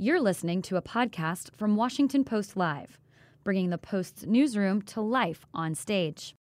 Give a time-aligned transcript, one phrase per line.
[0.00, 3.00] You're listening to a podcast from Washington Post Live,
[3.42, 6.36] bringing the Post's newsroom to life on stage.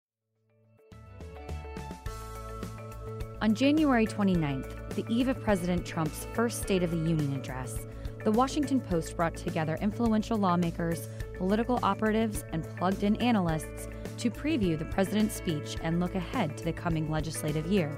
[3.42, 7.88] On January 29th, the eve of President Trump's first State of the Union address,
[8.24, 13.88] the Washington Post brought together influential lawmakers, political operatives, and plugged in analysts
[14.20, 17.92] to preview the president's speech and look ahead to the coming legislative year.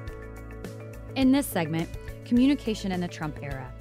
[1.18, 1.90] In this segment,
[2.30, 3.74] Communication in the Trump Era,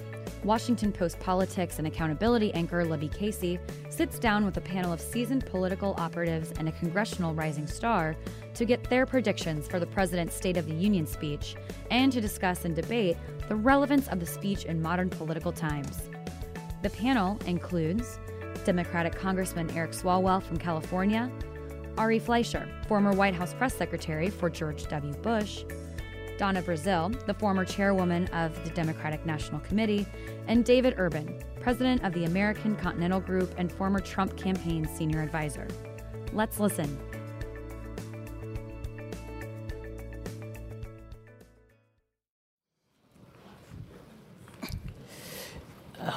[0.45, 3.59] Washington Post politics and accountability anchor Libby Casey
[3.91, 8.17] sits down with a panel of seasoned political operatives and a congressional rising star
[8.55, 11.57] to get their predictions for the president's State of the Union speech
[11.91, 13.17] and to discuss and debate
[13.49, 16.09] the relevance of the speech in modern political times.
[16.83, 18.21] The panel includes
[18.65, 21.31] Democratic Congressman Eric Swalwell from California,
[21.97, 25.13] Ari Fleischer, former White House press secretary for George W.
[25.15, 25.65] Bush,
[26.39, 30.07] Donna Brazile, the former chairwoman of the Democratic National Committee,
[30.47, 35.67] and David Urban, president of the American Continental Group and former Trump campaign senior advisor.
[36.33, 36.99] Let's listen.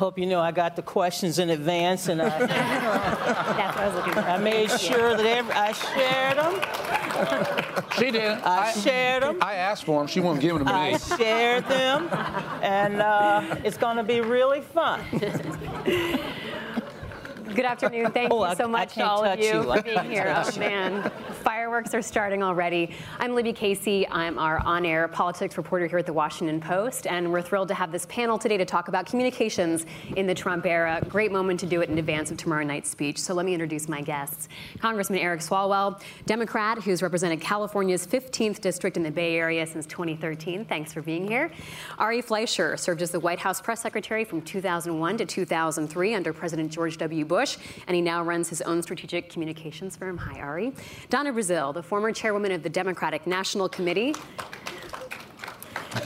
[0.01, 3.95] Hope you know I got the questions in advance, and I, That's what I was
[3.97, 4.19] looking for.
[4.21, 7.87] I made sure that every, I shared them.
[7.99, 8.31] She did.
[8.43, 9.37] I shared them.
[9.43, 10.07] I asked for them.
[10.07, 10.79] She won't give them to me.
[10.79, 12.09] I shared them,
[12.63, 15.01] and uh, it's going to be really fun.
[17.53, 18.11] Good afternoon.
[18.11, 19.63] Thank Oh, you so I much to can't all of you you.
[19.63, 20.23] For being here.
[20.33, 20.59] touch Oh you.
[20.61, 21.11] man,
[21.51, 22.89] fireworks are starting already.
[23.19, 24.07] I'm Libby Casey.
[24.07, 27.91] I'm our on-air politics reporter here at the Washington Post, and we're thrilled to have
[27.91, 29.85] this panel today to talk about communications
[30.15, 31.05] in the Trump era.
[31.09, 33.19] Great moment to do it in advance of tomorrow night's speech.
[33.19, 34.47] So let me introduce my guests.
[34.79, 40.63] Congressman Eric Swalwell, Democrat who's represented California's 15th district in the Bay Area since 2013.
[40.63, 41.51] Thanks for being here.
[41.99, 46.71] Ari Fleischer served as the White House press secretary from 2001 to 2003 under President
[46.71, 47.25] George W.
[47.25, 47.57] Bush,
[47.87, 50.17] and he now runs his own strategic communications firm.
[50.17, 50.71] Hi, Ari.
[51.09, 54.13] Donna Brazile, the former chairwoman of the Democratic National Committee.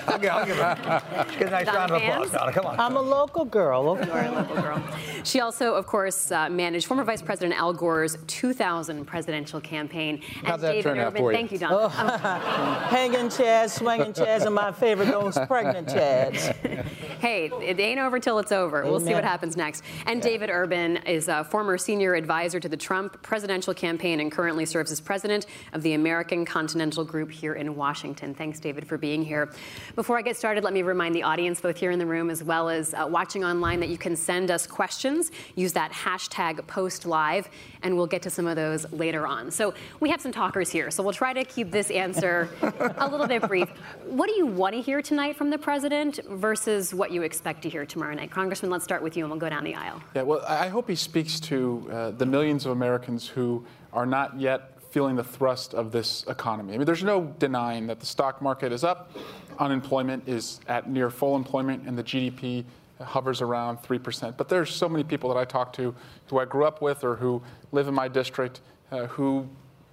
[0.08, 2.52] Okay, I'll give a good nice Donna round of applause, Donna.
[2.52, 2.80] Come on.
[2.80, 3.90] I'm a local girl.
[3.90, 4.06] Okay?
[4.06, 4.84] You are a local girl.
[5.24, 10.22] She also, of course, uh, managed former Vice President Al Gore's 2000 presidential campaign.
[10.38, 11.38] And How'd that David turn out Urban, for you?
[11.38, 11.90] Thank you, Donna.
[12.90, 16.56] Hanging chads, swinging chads, and my favorite, those pregnant chads.
[17.26, 18.84] Hey, it ain't over till it's over.
[18.84, 19.84] We'll see what happens next.
[20.06, 24.64] And David Urban is a former senior advisor to the Trump presidential campaign and currently
[24.64, 28.36] serves as president of the American Continental Group here in Washington.
[28.36, 29.52] Thanks, David, for being here.
[29.96, 32.44] Before I get started, let me remind the audience, both here in the room as
[32.44, 35.32] well as uh, watching online, that you can send us questions.
[35.56, 37.48] Use that hashtag post live,
[37.82, 39.50] and we'll get to some of those later on.
[39.52, 42.50] So we have some talkers here, so we'll try to keep this answer
[42.98, 43.70] a little bit brief.
[44.04, 47.70] What do you want to hear tonight from the president versus what you expect to
[47.70, 48.32] hear tomorrow night?
[48.32, 50.02] Congressman, let's start with you, and we'll go down the aisle.
[50.14, 53.64] Yeah, well, I I hope he speaks to uh, the millions of Americans who
[53.94, 56.74] are not yet feeling the thrust of this economy.
[56.74, 59.12] I mean, there's no denying that the stock market is up,
[59.60, 62.64] unemployment is at near full employment, and the GDP
[63.02, 64.38] hovers around 3%.
[64.38, 65.94] But there's so many people that I talk to
[66.30, 67.42] who I grew up with or who
[67.74, 69.50] live in my district uh, who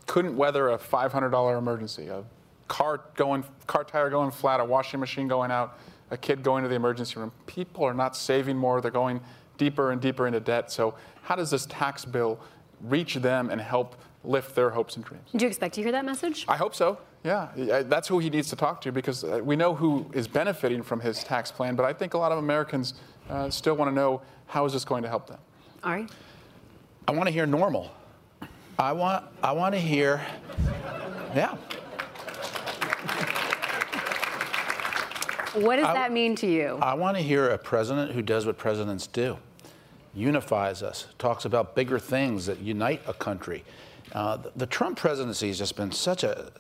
[0.07, 2.23] couldn't weather a $500 emergency, a
[2.69, 5.81] car going, car tire going flat, a washing machine going out,
[6.13, 7.33] a kid going to the emergency room.
[7.47, 9.21] People are not saving more; they're going
[9.59, 10.71] deeper and deeper into debt.
[10.71, 12.39] So, how does this tax bill
[12.83, 15.29] reach them and help lift their hopes and dreams?
[15.35, 16.45] Do you expect to hear that message?
[16.49, 16.99] I hope so.
[17.25, 17.51] Yeah,
[17.85, 20.99] that's who he needs to talk to because uh, we know who is benefiting from
[21.01, 22.95] his tax plan, but I think a lot of Americans
[23.31, 25.39] uh, still want to know how is this going to help them.
[25.85, 26.11] All right.
[27.07, 27.93] I want to hear normal.
[28.79, 29.25] I want.
[29.43, 30.21] I want to hear.
[31.35, 31.57] Yeah.
[35.55, 36.79] What does I- that mean to you?
[36.81, 39.37] I want to hear a president who does what presidents do,
[40.15, 43.63] unifies us, talks about bigger things that unite a country.
[44.13, 46.53] Uh, the, the Trump presidency has just been such a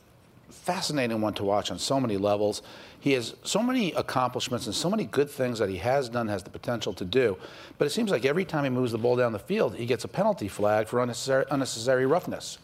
[0.53, 2.63] fascinating one to watch on so many levels.
[3.01, 6.43] He has so many accomplishments and so many good things that he has done, has
[6.43, 7.37] the potential to do.
[7.79, 10.05] But it seems like every time he moves the ball down the field, he gets
[10.05, 12.59] a penalty flag for unnecessary, unnecessary roughness.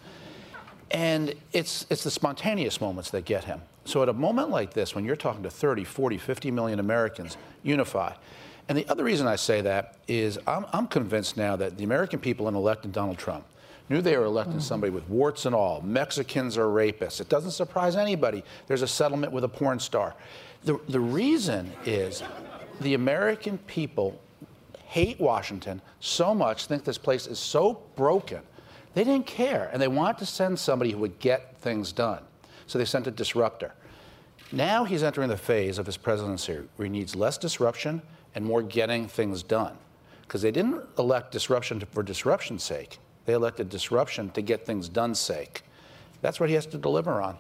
[0.91, 3.61] And it's, it's the spontaneous moments that get him.
[3.85, 7.37] So at a moment like this, when you're talking to 30, 40, 50 million Americans,
[7.63, 8.13] unify.
[8.69, 12.21] And the other reason I say that is I'm, I'm convinced now that the American
[12.21, 13.45] people in electing Donald Trump
[13.89, 15.81] knew they were electing somebody with warts and all.
[15.81, 17.21] Mexicans are rapists.
[17.21, 18.45] It doesn't surprise anybody.
[18.67, 20.15] There's a settlement with a porn star.
[20.65, 22.23] The, the reason is
[22.81, 24.21] the American people
[24.87, 28.41] hate Washington so much, think this place is so broken.
[28.95, 32.23] They didn't care, and they wanted to send somebody who would get things done.
[32.67, 33.75] So they sent a disruptor.
[34.51, 38.03] Now he's entering the phase of his presidency where he needs less disruption
[38.35, 39.77] and more getting things done.
[40.29, 42.99] because they didn't elect disruption for disruption's sake.
[43.29, 45.63] They elected disruption to get things done sake.
[46.23, 47.37] That's what he has to deliver on.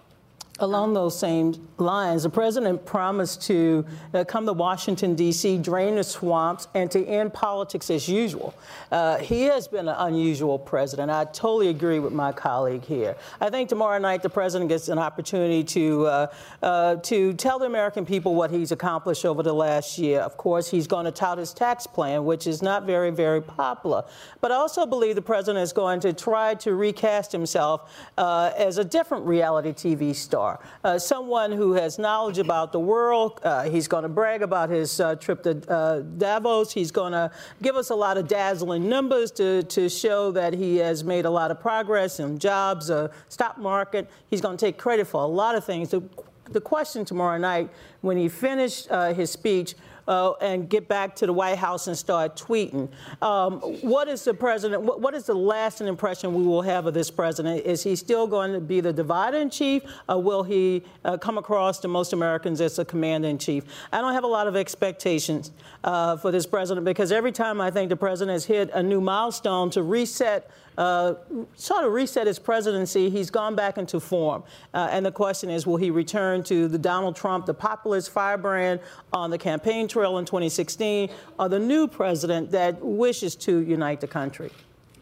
[0.61, 6.03] Along those same lines, the president promised to uh, come to Washington, D.C., drain the
[6.03, 8.53] swamps, and to end politics as usual.
[8.91, 11.13] Uh, he has been an unusual president.
[11.13, 13.15] I totally agree with my colleague here.
[13.41, 16.27] I think tomorrow night the president gets an opportunity to, uh,
[16.61, 20.19] uh to tell the American people what he's accomplished over the last year.
[20.19, 24.03] Of course, he's going to tout his tax plan, which is not very, very popular.
[24.41, 28.79] But I also believe the president is going to try to recast himself uh, as
[28.79, 30.48] a different reality TV star
[30.85, 33.41] Uh, someone who has knowledge about the world.
[33.43, 36.73] Uh, he's going to brag about his uh, trip to uh, Davos.
[36.73, 37.31] He's going to
[37.63, 41.31] give us a lot of dazzling numbers to, to show that he has made a
[41.31, 44.09] lot of progress in jobs, uh, stock market.
[44.31, 45.91] He's going to take credit for a lot of things.
[45.91, 46.03] The,
[46.51, 49.75] the question tomorrow night, when he finished his speech,
[50.09, 52.89] uh, and get back to the White House and start tweeting.
[53.23, 54.83] Um, what is the president?
[54.83, 57.65] What, what is the lasting impression we will have of this president?
[57.67, 61.37] Is he still going to be the divider in chief, or will he uh, come
[61.37, 63.65] across to most Americans as a commander in chief?
[63.93, 65.53] I don't have a lot of expectations
[65.85, 69.03] uh, for this president because every time I think the president has hit a new
[69.03, 71.15] milestone to reset uh,
[71.57, 74.45] sort of reset his presidency, he's gone back into form.
[74.73, 78.79] Uh, and the question is, will he return to the Donald Trump, the populist firebrand
[79.13, 84.07] on the campaign trail in 2016, or the new president that wishes to unite the
[84.07, 84.53] country?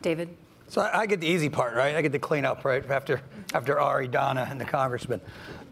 [0.01, 0.31] David?
[0.69, 1.95] So I, I get the easy part, right?
[1.95, 3.21] I get to clean up, right, after,
[3.53, 5.21] after Ari, Donna, and the congressman.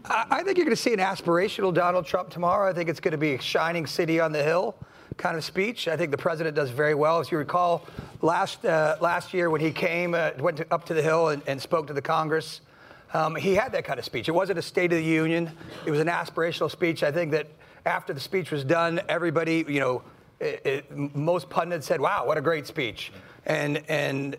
[0.05, 2.69] I, I think you're going to see an aspirational Donald Trump tomorrow.
[2.69, 4.75] I think it's going to be a shining city on the hill
[5.17, 5.87] kind of speech.
[5.87, 7.19] I think the president does very well.
[7.19, 7.85] As you recall,
[8.21, 11.41] last uh, last year when he came, uh, went to, up to the Hill and,
[11.47, 12.61] and spoke to the Congress,
[13.13, 14.27] um, he had that kind of speech.
[14.27, 15.51] It wasn't a State of the Union.
[15.85, 17.03] It was an aspirational speech.
[17.03, 17.47] I think that
[17.85, 20.03] after the speech was done, everybody, you know,
[20.39, 23.11] it, it, most pundits said, "Wow, what a great speech,"
[23.45, 24.35] and and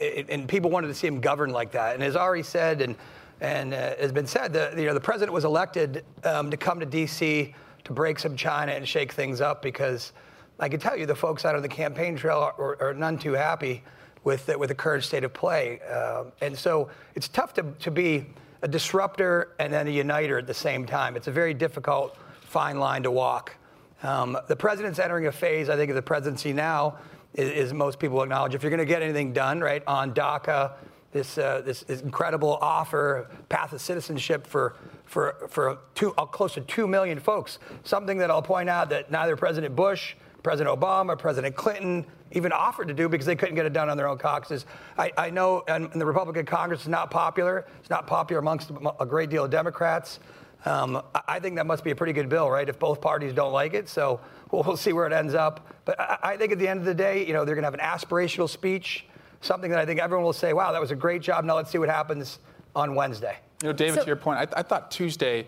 [0.00, 1.94] and people wanted to see him govern like that.
[1.94, 2.94] And as Ari said, and
[3.40, 6.78] and uh, has been said, the you know the president was elected um, to come
[6.78, 7.54] to D.C
[7.90, 10.12] to break some China and shake things up because
[10.60, 13.32] I can tell you the folks out on the campaign trail are, are, none too
[13.32, 13.82] happy
[14.22, 15.80] with the, with the current state of play.
[15.90, 18.26] Uh, and so it's tough to, to be
[18.62, 21.16] a disruptor and then a uniter at the same time.
[21.16, 23.56] It's a very difficult fine line to walk.
[24.04, 26.98] Um, the president's entering a phase, I think, of the presidency now,
[27.34, 28.54] is, is most people acknowledge.
[28.54, 30.72] If you're going to get anything done, right, on DACA,
[31.12, 34.76] this, uh, this, this incredible offer, path of citizenship for
[35.10, 37.58] for, for two, uh, close to 2 million folks.
[37.82, 40.14] Something that I'll point out that neither President Bush,
[40.44, 43.96] President Obama, President Clinton even offered to do because they couldn't get it done on
[43.96, 44.66] their own caucuses.
[44.96, 47.66] I, I know and, the Republican Congress is not popular.
[47.80, 48.70] It's not popular amongst
[49.00, 50.20] a great deal of Democrats.
[50.64, 52.68] Um, I think that must be a pretty good bill, right?
[52.68, 54.20] If both parties don't like it, so
[54.52, 55.66] we'll, we'll see where it ends up.
[55.84, 57.66] But I, I, think at the end of the day, you know, they're going to
[57.66, 59.06] have an aspirational speech,
[59.40, 61.70] something that I think everyone will say, "Wow, that was a great job." Now let's
[61.70, 62.38] see what happens
[62.74, 63.36] on Wednesday.
[63.62, 65.46] You know, David, so, to your point, I, I thought Tuesday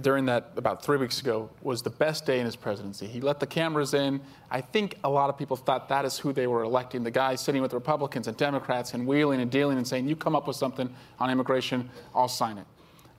[0.00, 3.06] during that about three weeks ago was the best day in his presidency.
[3.06, 4.20] He let the cameras in.
[4.50, 7.02] I think a lot of people thought that is who they were electing.
[7.02, 10.34] The guy sitting with Republicans and Democrats and wheeling and dealing and saying, "You come
[10.34, 12.66] up with something on immigration, I'll sign it."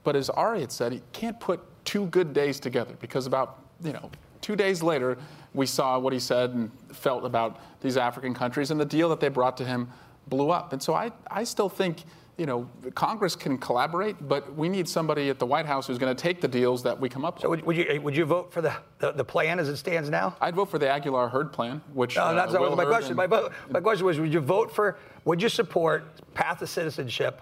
[0.04, 3.94] But as Ari had said, he can't put two good days together because about you
[3.94, 4.10] know
[4.42, 5.18] two days later
[5.56, 9.19] we saw what he said and felt about these African countries and the deal that
[9.19, 9.89] they brought to him
[10.27, 10.74] blew up.
[10.74, 12.03] And so I I still think
[12.38, 16.13] you know, Congress can collaborate, but we need somebody at the White House who's going
[16.13, 17.44] to take the deals that we come up with.
[17.44, 20.10] So would, would you would you vote for the, the, the, plan as it stands
[20.10, 20.36] now?
[20.41, 23.15] I'd vote for the Aguilar Hurd plan, which no, that's uh, not my question.
[23.15, 24.98] My, my question was, would you vote for?
[25.24, 27.41] Would you support path to citizenship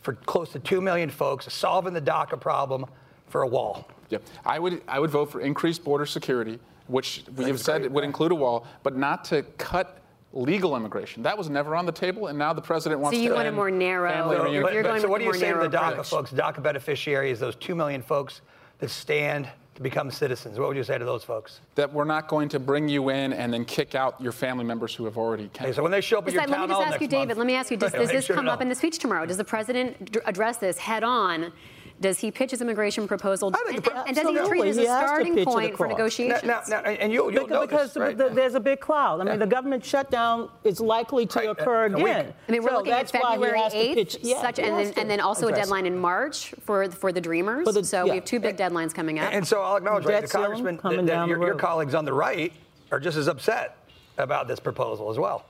[0.00, 2.86] for close to two million folks, solving the DACA problem
[3.28, 3.88] for a wall?
[4.08, 8.04] Yeah, I would I would vote for increased border security, which we have said would
[8.04, 9.98] include a wall, but not to cut
[10.32, 11.22] legal immigration.
[11.22, 13.22] That was never on the table, and now the president wants to.
[13.22, 14.10] So you want a more narrow.
[14.10, 16.08] So, you're, you're but, so what do you say to the DACA approach.
[16.08, 18.42] folks, DACA beneficiaries, those two million folks
[18.78, 20.58] that stand to become citizens?
[20.58, 21.60] What would you say to those folks?
[21.76, 24.94] That we're not going to bring you in and then kick out your family members
[24.94, 25.44] who have already.
[25.46, 27.28] Okay, so when they show up at your town Let me just ask you, David.
[27.28, 29.26] Month, let me ask you: Does, does this come up in the speech tomorrow?
[29.26, 31.52] Does the president address this head on?
[32.00, 33.52] Does he pitch his immigration proposal?
[33.68, 36.42] And, and, does he treat it as a starting point for negotiations?
[36.42, 38.34] Now, now, and you'll, you'll because, notice, because right?
[38.34, 39.20] there's a big cloud.
[39.20, 41.48] I mean, the government shutdown is likely to right.
[41.48, 42.34] occur again.
[42.48, 45.48] I mean, we're so looking at February 8th, yeah, such, and, then, and then also
[45.48, 47.64] a deadline in March for for the Dreamers.
[47.64, 48.12] For the, so yeah.
[48.12, 49.32] we have two big deadlines coming up.
[49.32, 52.52] And so I'll acknowledge, right, the congressman, the, the, your, your colleagues on the right
[52.90, 53.76] are just as upset
[54.18, 55.46] about this proposal as well.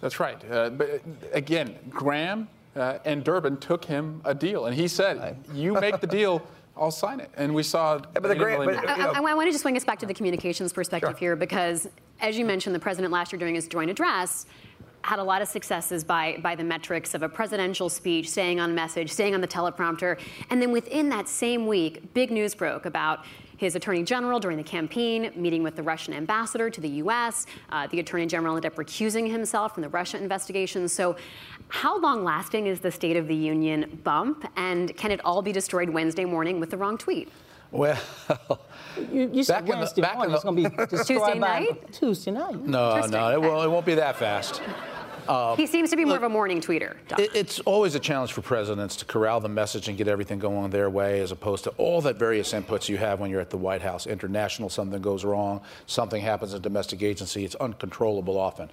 [0.00, 0.38] That's right.
[0.50, 5.74] Uh, but again, Graham uh, and Durbin took him a deal, and he said, "You
[5.74, 6.42] make the deal."
[6.76, 7.30] I'll sign it.
[7.36, 7.96] And we saw.
[7.96, 10.06] Yeah, but the great, but, I, I, I, want to just swing us back to
[10.06, 11.18] the communications perspective sure.
[11.18, 11.88] here because
[12.20, 14.46] as you mentioned, the president last year during his joint address
[15.02, 18.74] had a lot of successes by, by the metrics of a presidential speech, staying on
[18.74, 20.20] message, staying on the teleprompter.
[20.50, 23.24] And then within that same week, big news broke about
[23.60, 27.44] his attorney general during the campaign, meeting with the Russian ambassador to the U.S.
[27.68, 30.88] Uh, the attorney general ended up recusing himself from the Russia investigation.
[30.88, 31.16] So,
[31.68, 34.50] how long lasting is the State of the Union bump?
[34.56, 37.28] And can it all be destroyed Wednesday morning with the wrong tweet?
[37.70, 38.00] Well,
[39.12, 40.34] you, you said Wednesday the, morning.
[40.34, 41.92] it's going to be destroyed Tuesday by night?
[41.92, 42.66] Tuesday night.
[42.66, 44.62] No, no, it won't, it won't be that fast.
[45.28, 46.96] Uh, he seems to be more look, of a morning tweeter.
[47.18, 50.70] It, it's always a challenge for presidents to corral the message and get everything going
[50.70, 53.58] their way, as opposed to all that various inputs you have when you're at the
[53.58, 54.06] White House.
[54.06, 58.70] International, something goes wrong, something happens in domestic agency, it's uncontrollable often.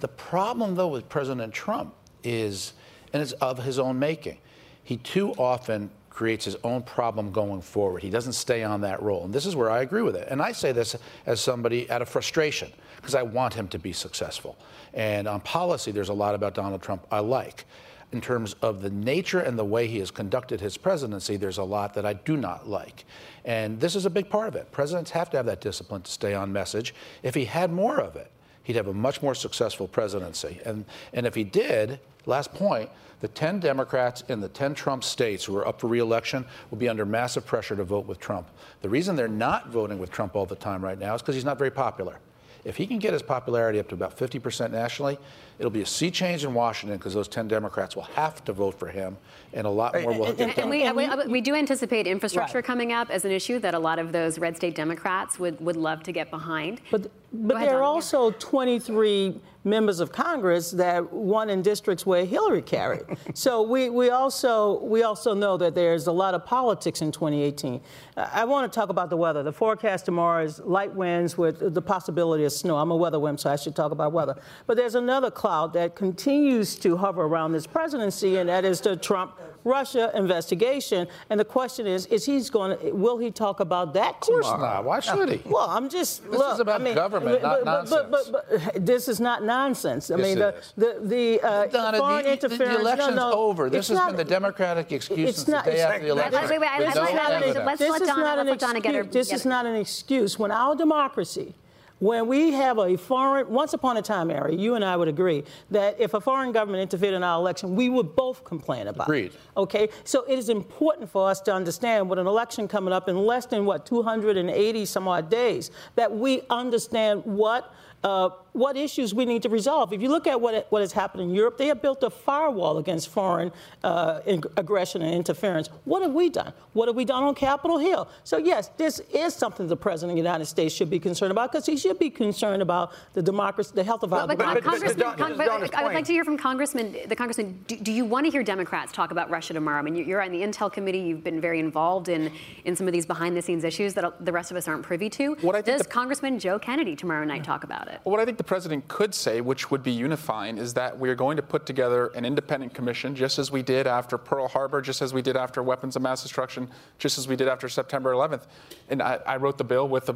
[0.00, 2.72] The problem, though, with President Trump is,
[3.12, 4.38] and it's of his own making,
[4.84, 8.02] he too often creates his own problem going forward.
[8.02, 9.24] He doesn't stay on that role.
[9.24, 10.26] And this is where I agree with it.
[10.28, 12.72] And I say this as somebody out of frustration
[13.08, 14.58] because I want him to be successful.
[14.92, 17.64] And on policy, there's a lot about Donald Trump I like.
[18.12, 21.64] In terms of the nature and the way he has conducted his presidency, there's a
[21.64, 23.06] lot that I do not like.
[23.46, 24.70] And this is a big part of it.
[24.72, 26.94] Presidents have to have that discipline to stay on message.
[27.22, 28.30] If he had more of it,
[28.62, 30.60] he'd have a much more successful presidency.
[30.66, 30.84] And,
[31.14, 35.56] and if he did, last point, the 10 Democrats in the 10 Trump states who
[35.56, 38.48] are up for reelection will be under massive pressure to vote with Trump.
[38.82, 41.46] The reason they're not voting with Trump all the time right now is because he's
[41.46, 42.18] not very popular.
[42.68, 45.18] If he can get his popularity up to about 50% nationally,
[45.58, 48.78] it'll be a sea change in Washington because those 10 Democrats will have to vote
[48.78, 49.16] for him,
[49.52, 50.72] and a lot more will and, get done.
[50.72, 52.64] And we, uh, we, do anticipate infrastructure right.
[52.64, 55.76] coming up as an issue that a lot of those red state Democrats would, would
[55.76, 56.80] love to get behind.
[56.90, 62.24] But, but ahead, there are also 23 members of Congress that won in districts where
[62.24, 63.02] Hillary carried.
[63.34, 67.80] so we, we, also, we also know that there's a lot of politics in 2018.
[68.16, 69.42] I want to talk about the weather.
[69.42, 72.76] The forecast tomorrow is light winds with the possibility of snow.
[72.76, 74.36] I'm a weather wimp, so I should talk about weather.
[74.66, 78.96] But there's another cloud that continues to hover around this presidency, and that is the
[78.96, 79.32] Trump
[79.64, 81.06] Russia investigation.
[81.30, 84.46] And the question is, is he's going to, will he talk about that Of course
[84.46, 84.74] tomorrow?
[84.74, 84.84] not.
[84.84, 85.42] Why should he?
[85.44, 88.28] Well, I'm just, this look, is about I mean, government, but, not but, nonsense.
[88.30, 90.10] But, but, but, this is not nonsense.
[90.10, 92.74] I yes, mean, the, the, the, uh, Donna, foreign the, interference.
[92.76, 93.70] The election's no, no, over.
[93.70, 96.32] This has not, been the Democratic excuse it's since not, the day after the election.
[96.32, 97.66] Wait, wait, wait, With let's, no let, evidence.
[97.66, 99.04] let's this let is Donna, not an let Donna get her.
[99.04, 100.38] This get is not an excuse.
[100.38, 101.54] When our democracy
[101.98, 105.44] when we have a foreign, once upon a time, Ari, you and I would agree
[105.70, 109.26] that if a foreign government interfered in our election, we would both complain about Agreed.
[109.26, 109.40] it.
[109.56, 109.88] Okay?
[110.04, 113.46] So it is important for us to understand with an election coming up in less
[113.46, 117.74] than, what, 280 some odd days, that we understand what
[118.04, 119.92] uh, what issues we need to resolve.
[119.92, 122.78] If you look at what, what has happened in Europe, they have built a firewall
[122.78, 123.52] against foreign
[123.84, 124.20] uh,
[124.56, 125.68] aggression and interference.
[125.84, 126.52] What have we done?
[126.72, 128.08] What have we done on Capitol Hill?
[128.24, 131.52] So, yes, this is something the President of the United States should be concerned about
[131.52, 134.64] because he should be concerned about the democracy, the health of our but, democracy.
[134.64, 137.92] But, Congressman, Con- but I would like to hear from Congressman, the Congressman, do, do,
[137.92, 139.78] you want to hear Democrats talk about Russia tomorrow?
[139.78, 141.00] I mean, you're on the Intel Committee.
[141.00, 142.32] You've been very involved in,
[142.64, 145.34] in some of these behind-the-scenes issues that the rest of us aren't privy to.
[145.40, 147.87] What Does the, Congressman Joe Kennedy tomorrow night talk about it?
[148.04, 151.14] What I think the President could say, which would be unifying, is that we are
[151.14, 155.02] going to put together an independent commission, just as we did after Pearl Harbor, just
[155.02, 156.68] as we did after weapons of mass destruction,
[156.98, 158.42] just as we did after September 11th.
[158.88, 160.14] And I, I wrote the bill with the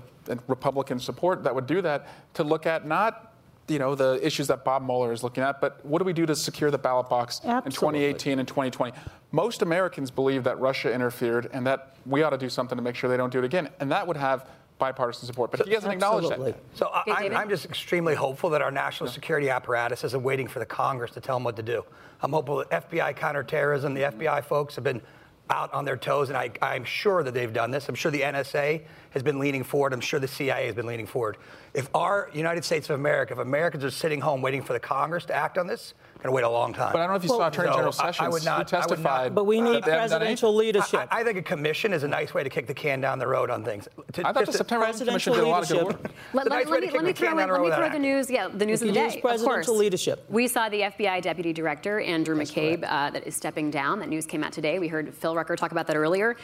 [0.48, 3.28] Republican support that would do that to look at not
[3.68, 6.26] you know the issues that Bob Mueller is looking at, but what do we do
[6.26, 8.06] to secure the ballot box Absolutely.
[8.06, 8.92] in 2018 and 2020?
[9.30, 12.96] Most Americans believe that Russia interfered and that we ought to do something to make
[12.96, 14.46] sure they don't do it again, and that would have
[14.78, 15.50] bipartisan support.
[15.50, 16.56] But so, he hasn't acknowledged that.
[16.74, 19.14] So I, I'm just extremely hopeful that our national yeah.
[19.14, 21.84] security apparatus isn't waiting for the Congress to tell them what to do.
[22.20, 24.48] I'm hopeful that FBI counterterrorism, the FBI mm-hmm.
[24.48, 25.02] folks have been
[25.50, 27.88] out on their toes, and I, I'm sure that they've done this.
[27.88, 29.92] I'm sure the NSA has been leaning forward.
[29.92, 31.36] I'm sure the CIA has been leaning forward.
[31.74, 35.24] If our United States of America, if Americans are sitting home waiting for the Congress
[35.26, 36.92] to act on this, going to wait a long time.
[36.92, 38.20] But I don't know if you well, saw Attorney General Sessions.
[38.20, 39.34] I, I would not, who testified.
[39.34, 41.08] But we need presidential leadership.
[41.10, 43.26] I, I, think a commission is a nice way to kick the can down the
[43.26, 43.88] road on things.
[44.12, 46.10] To, I thought the September Commission did a lot of good work.
[46.32, 48.30] Let, nice let, me, let me throw, let me throw the news.
[48.30, 49.18] Yeah, the news of the day.
[49.20, 50.24] Presidential leadership.
[50.28, 53.98] We saw the FBI Deputy Director Andrew McCabe uh, that is stepping down.
[53.98, 54.78] That news came out today.
[54.78, 56.36] We heard Phil Rucker talk about that earlier.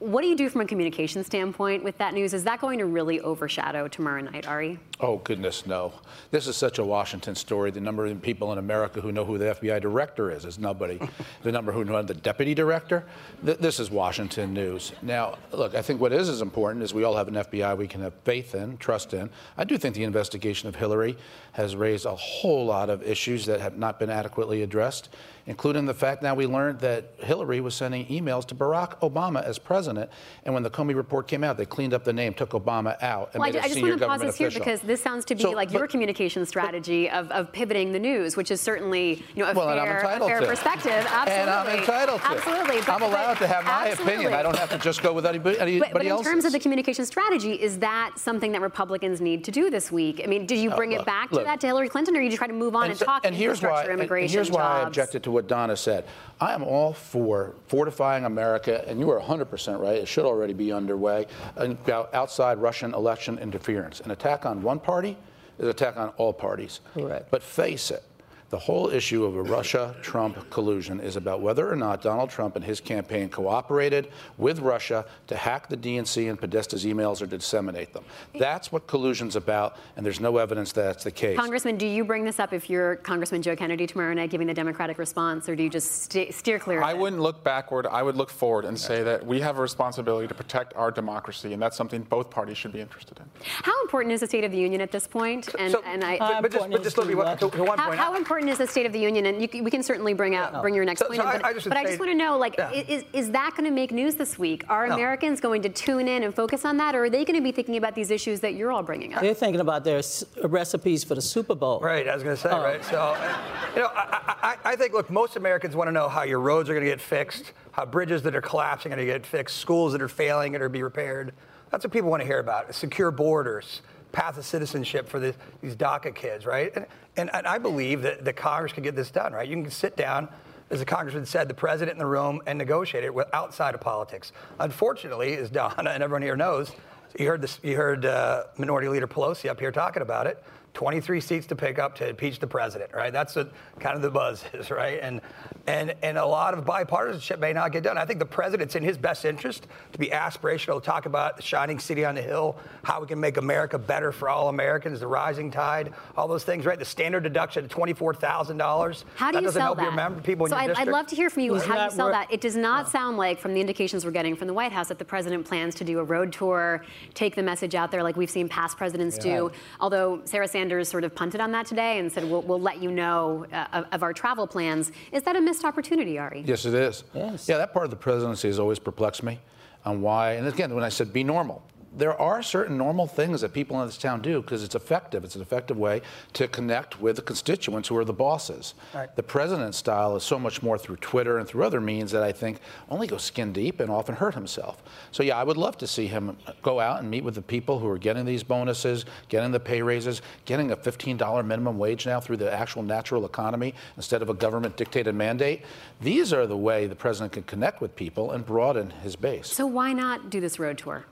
[0.00, 2.32] What do you do from a communication standpoint with that news?
[2.32, 4.78] Is that going to really overshadow tomorrow night, Ari?
[5.00, 5.92] Oh, goodness, no.
[6.30, 7.72] This is such a Washington story.
[7.72, 11.00] The number of people in America who know who the FBI director is is nobody.
[11.42, 13.06] the number who know the deputy director,
[13.44, 14.92] th- this is Washington news.
[15.02, 17.88] Now, look, I think what is as important is we all have an FBI we
[17.88, 19.28] can have faith in, trust in.
[19.56, 21.16] I do think the investigation of Hillary
[21.52, 25.08] has raised a whole lot of issues that have not been adequately addressed,
[25.48, 29.58] including the fact now we learned that Hillary was sending emails to Barack Obama as
[29.58, 30.10] president.
[30.44, 33.30] And when the Comey report came out, they cleaned up the name, took Obama out,
[33.32, 35.24] and well, made I, I a just want to pause this here because this sounds
[35.24, 38.60] to be So, like but- your communication strategy of, of pivoting the news, which is
[38.60, 40.92] certainly you know a Well, and I'm fair, a fair perspective.
[40.92, 42.26] Absolutely, And I'm entitled to.
[42.28, 44.12] Absolutely, but- I'm allowed but- to have my absolutely.
[44.14, 44.34] opinion.
[44.34, 46.26] I don't have to just go with anybody, anybody But, but in else's.
[46.30, 50.20] terms of the communication strategy, is that something that Republicans need to do this week?
[50.22, 51.40] I mean, did you oh, bring look, it back look.
[51.40, 53.24] to that to Hillary Clinton, or you just try to move on and, so- talk
[53.24, 54.88] and here's why, and- immigration, and here's why I jobs?
[54.88, 56.04] objected to what Donna said.
[56.40, 59.98] I am all for fortifying America, and you are 100% right.
[59.98, 61.26] It should already be underway
[61.56, 64.00] about outside Russian election interference.
[64.00, 65.16] An attack on one party
[65.58, 66.80] is an attack on all parties.
[66.92, 67.30] Correct.
[67.30, 68.02] But face it.
[68.50, 72.56] The whole issue of a Russia Trump collusion is about whether or not Donald Trump
[72.56, 77.36] and his campaign cooperated with Russia to hack the DNC and Podesta's emails or to
[77.36, 78.06] disseminate them.
[78.38, 81.36] That's what collusion's about, and there's no evidence that that's the case.
[81.36, 84.54] Congressman, do you bring this up if you're Congressman Joe Kennedy tomorrow night giving the
[84.54, 86.98] Democratic response, or do you just st- steer clear of I it?
[86.98, 87.86] wouldn't look backward.
[87.86, 91.52] I would look forward and say that we have a responsibility to protect our democracy,
[91.52, 93.24] and that's something both parties should be interested in.
[93.44, 95.54] How important is the State of the Union at this point?
[95.58, 97.50] And, So- and I, How but, but just, but just let me the one, to,
[97.50, 97.98] to how, point.
[97.98, 99.26] how important is the State of the Union?
[99.26, 101.20] And you, we can certainly bring out bring your next So- point.
[101.20, 102.70] so in, but I just but I just want to know, like, Yeah.
[102.70, 104.64] is, is that going to make news this week?
[104.68, 104.94] Are No.
[104.94, 107.50] Americans going to tune in and focus on that, or are they going to be
[107.52, 109.22] thinking about these issues that you're all bringing up?
[109.22, 110.02] They're thinking about their
[110.44, 111.80] recipes for the Super Bowl.
[111.80, 112.84] Right, I was going to say, right?
[112.84, 113.38] So, uh,
[113.74, 116.68] you know, I, I, I think, look, most Americans want to know how your roads
[116.68, 119.56] are going to get fixed, how bridges that are collapsing are going to get fixed,
[119.56, 121.32] schools that are failing are going to be repaired.
[121.70, 122.74] That's what people want to hear about.
[122.74, 126.74] Secure borders, path of citizenship for the, these DACA kids, right?
[126.74, 126.86] And,
[127.16, 129.48] and, and I believe that the Congress can get this done, right?
[129.48, 130.28] You can sit down,
[130.70, 133.80] as the congressman said, the president in the room and negotiate it with outside of
[133.80, 134.32] politics.
[134.60, 136.72] Unfortunately, as Donna and everyone here knows,
[137.18, 140.42] you heard this, you heard uh, Minority Leader Pelosi up here talking about it.
[140.78, 143.12] 23 seats to pick up to impeach the president, right?
[143.12, 145.00] That's what kind of the buzz is, right?
[145.02, 145.20] And
[145.66, 147.98] and and a lot of bipartisanship may not get done.
[147.98, 151.42] I think the president's in his best interest to be aspirational, to talk about the
[151.42, 155.08] shining city on the hill, how we can make America better for all Americans, the
[155.08, 156.78] rising tide, all those things, right?
[156.78, 159.04] The standard deduction of $24,000.
[159.16, 159.82] How do that you doesn't sell help that?
[159.82, 161.76] your member, people in so your I'd, I'd love to hear from you He's how
[161.76, 162.32] do you sell wor- that.
[162.32, 165.00] It does not sound like, from the indications we're getting from the White House, that
[165.00, 168.30] the president plans to do a road tour, take the message out there like we've
[168.30, 169.50] seen past presidents do.
[169.80, 172.90] Although Sarah Sanders sort of punted on that today and said, "We'll, we'll let you
[172.90, 176.44] know uh, of, of our travel plans." Is that a missed opportunity, Ari?
[176.46, 177.04] Yes, it is.
[177.14, 177.48] Yes.
[177.48, 179.40] Yeah, that part of the presidency has always perplexed me
[179.84, 180.32] on why.
[180.32, 181.62] And again, when I said be normal,
[181.96, 185.24] there are certain normal things that people in this town do because it's effective.
[185.24, 186.02] It's an effective way
[186.34, 188.74] to connect with the constituents who are the bosses.
[188.94, 189.14] Right.
[189.16, 192.32] The president's style is so much more through Twitter and through other means that I
[192.32, 194.82] think only goes skin deep and often hurt himself.
[195.12, 197.78] So yeah, I would love to see him go out and meet with the people
[197.78, 202.20] who are getting these bonuses, getting the pay raises, getting a $15 minimum wage now
[202.20, 205.62] through the actual natural economy instead of a government dictated mandate.
[206.00, 209.48] These are the way the president can connect with people and broaden his base.
[209.48, 211.04] So why not do this road tour?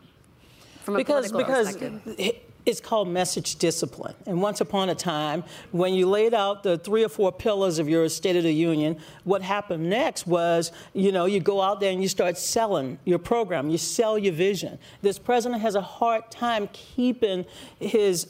[0.87, 2.42] From a because political because perspective.
[2.64, 4.14] it's called message discipline.
[4.25, 7.88] And once upon a time, when you laid out the three or four pillars of
[7.88, 11.90] your State of the Union, what happened next was, you know, you go out there
[11.90, 14.79] and you start selling your program, you sell your vision.
[15.03, 17.44] This president has a hard time keeping
[17.81, 18.29] his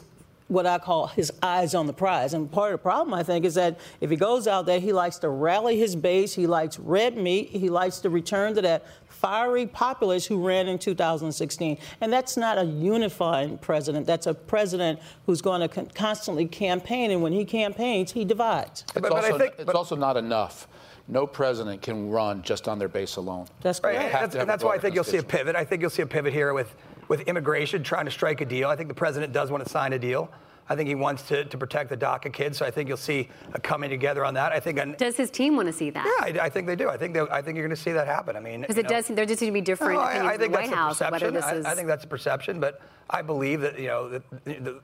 [0.48, 2.32] what I call his eyes on the prize.
[2.34, 4.92] And part of the problem, I think, is that if he goes out there, he
[4.92, 8.84] likes to rally his base, he likes red meat, he likes to return to that
[9.08, 11.78] fiery populace who ran in 2016.
[12.00, 14.06] And that's not a unifying president.
[14.06, 17.10] That's a president who's going to con- constantly campaign.
[17.10, 18.82] And when he campaigns, he divides.
[18.82, 20.68] It's, But- but I also, think- it's but- also not enough.
[21.08, 23.46] No president can run just on their base alone.
[23.62, 24.12] That's Right, correct.
[24.14, 25.54] and that's, and that's why I think you'll see a pivot.
[25.56, 26.74] I think you'll see a pivot here with,
[27.08, 28.68] with immigration trying to strike a deal.
[28.68, 30.30] I think the president does want to sign a deal.
[30.68, 33.28] I think he wants to, to protect the DACA kids, so I think you'll see
[33.54, 34.50] a coming together on that.
[34.50, 36.04] I think, on, Does his team want to see that?
[36.34, 36.88] yeah, I, I think they do.
[36.88, 38.34] I think they, I think you're going to see that happen.
[38.34, 39.06] I mean, Because it know- does.
[39.06, 40.76] There does seem to be different No, I, I in think the that's White a
[40.76, 41.56] House of whether perception.
[41.56, 41.66] I, is.
[41.66, 44.22] I think that's a perception, but I believe that you know that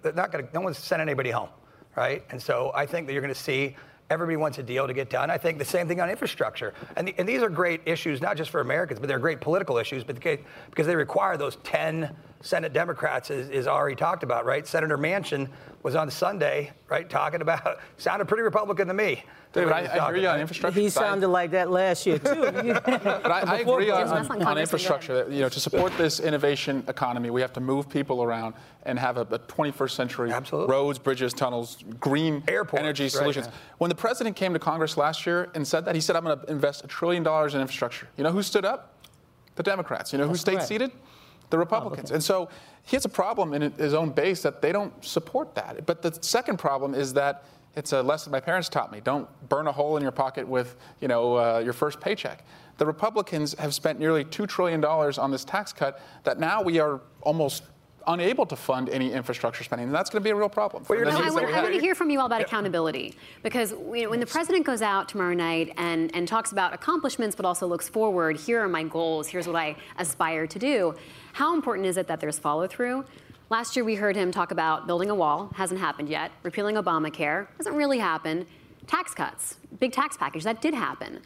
[0.02, 0.46] they're not going.
[0.54, 1.48] No one's sent anybody home,
[1.96, 2.24] right?
[2.30, 3.74] And so I think that you're going to see.
[4.12, 5.30] Everybody wants a deal to get done.
[5.30, 6.74] I think the same thing on infrastructure.
[6.96, 9.78] And, the, and these are great issues, not just for Americans, but they're great political
[9.78, 14.66] issues because they require those 10 Senate Democrats, as, as Ari talked about, right?
[14.66, 15.48] Senator Manchin
[15.82, 19.22] was on Sunday, right, talking about, sounded pretty Republican to me.
[19.52, 20.80] David, I, he I talking, hear you on infrastructure.
[20.80, 22.42] He I- sounded like that last year, too.
[22.84, 25.14] But I, I Before agree on, on, on on infrastructure.
[25.14, 28.98] That, you know, to support this innovation economy, we have to move people around and
[28.98, 30.72] have a, a 21st century Absolutely.
[30.72, 33.46] roads, bridges, tunnels, green Airports, energy right, solutions.
[33.46, 33.52] yeah.
[33.78, 36.38] When the president came to Congress last year and said that, he said, "I'm going
[36.38, 38.94] to invest a trillion dollars in infrastructure." You know who stood up?
[39.56, 40.12] The Democrats.
[40.12, 40.68] You know who stayed correct.
[40.68, 40.92] seated?
[41.52, 42.10] The Republicans.
[42.10, 42.48] And so
[42.82, 45.84] he has a problem in his own base that they don't support that.
[45.84, 49.00] But the second problem is that It's a lesson my parents taught me.
[49.00, 52.44] Don't burn a hole in your pocket with, you know, uh, your first paycheck.
[52.76, 57.00] The Republicans have spent nearly $2 trillion on this tax cut that now we are
[57.22, 57.64] almost
[58.06, 60.84] unable to fund any infrastructure spending, and that's going to be a real problem.
[60.88, 64.10] Well, I, want, I, want, to hear from you all about accountability because you know,
[64.10, 67.88] when the president goes out tomorrow night and, and talks about accomplishments but also looks
[67.88, 70.94] forward, here are my goals, here's what I aspire to do.
[71.32, 73.04] How important is it that there's follow through?
[73.50, 76.32] Last year, we heard him talk about building a wall, hasn't happened yet.
[76.42, 78.46] Repealing Obamacare, hasn't really happened.
[78.86, 81.20] Tax cuts, big tax package, that did happen.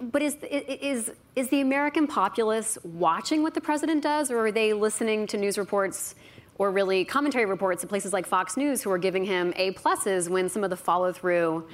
[0.00, 4.72] But is, is, is the American populace watching what the president does, or are they
[4.72, 6.14] listening to news reports
[6.56, 10.28] or really commentary reports at places like Fox News who are giving him A pluses
[10.28, 11.66] when some of the follow through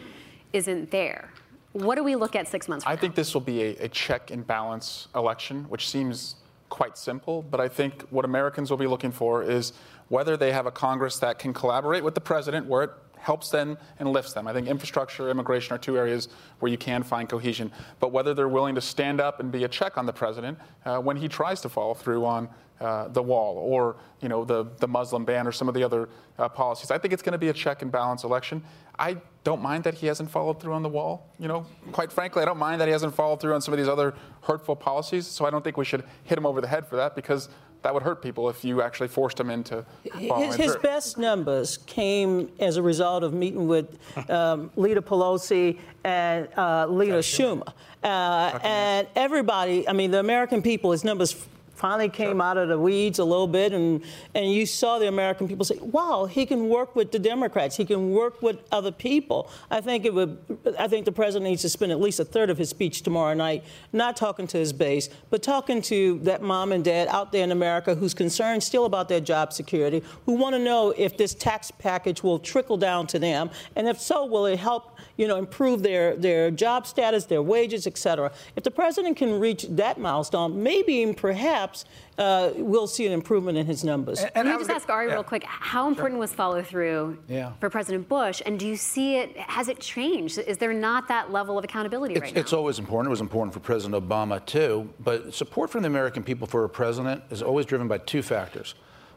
[0.53, 1.31] isn't there?
[1.73, 3.01] What do we look at six months I now?
[3.01, 6.37] think this will be a, a check and balance election, which seems
[6.69, 9.73] quite simple, but I think what Americans will be looking for is
[10.09, 12.91] whether they have a Congress that can collaborate with the president where it
[13.25, 14.47] helps them and lifts them.
[14.47, 18.49] I think infrastructure, immigration are two areas where you can find cohesion, but whether they're
[18.49, 21.63] willing to stand up and be a check on the president uh, when he tries
[21.63, 25.53] to follow through on uh, the wall or you know the, the Muslim ban or
[25.53, 26.09] some of the other
[26.39, 26.91] uh, policies.
[26.91, 28.63] I think it's going to be a check and balance election.
[28.99, 31.31] I don't mind that he hasn't followed through on the wall.
[31.39, 33.79] You know, quite frankly, I don't mind that he hasn't followed through on some of
[33.79, 35.27] these other hurtful policies.
[35.27, 37.49] So I don't think we should hit him over the head for that because
[37.85, 42.51] that would hurt people if you actually forced him into his, his best numbers came
[42.59, 43.99] as a result of meeting with
[44.31, 47.73] um, Leader Pelosi and uh, Leader Schumer.
[48.03, 51.47] Uh, and everybody, I mean, the American people, his numbers
[51.85, 54.03] finally came out of the weeds a little bit, and,
[54.35, 57.77] and you saw the American people say, wow, he can work with the Democrats.
[57.77, 59.51] He can work with other people.
[59.71, 60.39] I think it would,
[60.79, 63.35] I think the president needs to spend at least a third of his speech tomorrow
[63.35, 67.45] night not talking to his base, but talking to that mom and dad out there
[67.45, 71.35] in America who's concerned still about their job security, who want to know if this
[71.35, 75.37] tax package will trickle down to them, and if so, will it help, you know,
[75.37, 78.33] improve their, their job status, their wages, et cetera.
[78.57, 81.85] If the president can reach that milestone, maybe perhaps perhaps
[82.17, 84.21] uh, we'll see an improvement in his numbers.
[84.21, 85.15] And, and Can I just ask Ari yeah.
[85.15, 86.21] real quick, how important sure.
[86.21, 87.53] was follow through yeah.
[87.61, 88.41] for President Bush?
[88.47, 90.39] And do you see it, has it changed?
[90.39, 92.41] Is there not that level of accountability it's, right now?
[92.41, 93.09] It's always important.
[93.09, 94.89] It was important for President Obama, too.
[95.01, 98.75] But support from the American people for a president is always driven by two factors.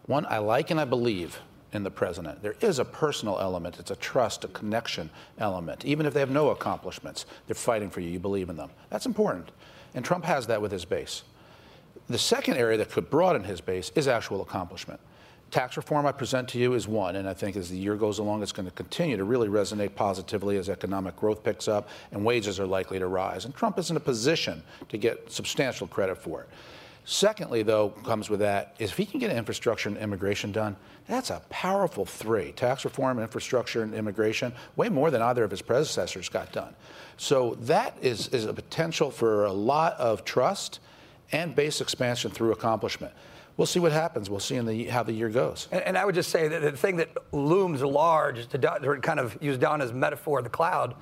[0.07, 1.39] One, I like and I believe
[1.73, 2.41] in the president.
[2.41, 5.85] There is a personal element, it's a trust, a connection element.
[5.85, 8.69] Even if they have no accomplishments, they're fighting for you, you believe in them.
[8.89, 9.51] That's important.
[9.93, 11.23] And Trump has that with his base.
[12.09, 14.99] The second area that could broaden his base is actual accomplishment.
[15.51, 18.19] Tax reform I present to you is one, and I think as the year goes
[18.19, 22.23] along, it's going to continue to really resonate positively as economic growth picks up and
[22.25, 23.45] wages are likely to rise.
[23.45, 26.49] And Trump is in a position to get substantial credit for it.
[27.05, 30.75] Secondly, though, comes with that is if he can get infrastructure and immigration done,
[31.07, 35.61] that's a powerful three tax reform, infrastructure, and immigration, way more than either of his
[35.61, 36.75] predecessors got done.
[37.15, 40.81] So that is, is a potential for a lot of trust
[41.31, 43.13] and base expansion through accomplishment.
[43.57, 44.29] We'll see what happens.
[44.29, 45.67] We'll see in the, how the year goes.
[45.71, 49.19] And, and I would just say that the thing that looms large, to, to kind
[49.19, 50.95] of use Donna's metaphor of the cloud,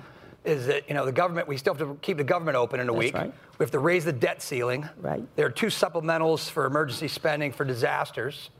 [0.46, 1.48] is that you know the government.
[1.48, 3.14] We still have to keep the government open in a That's week.
[3.14, 3.32] Right.
[3.58, 4.88] We have to raise the debt ceiling.
[5.00, 5.22] Right.
[5.34, 8.50] There are two supplementals for emergency spending for disasters,